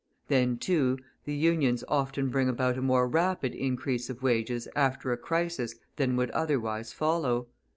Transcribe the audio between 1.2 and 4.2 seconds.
the Unions often bring about a more rapid increase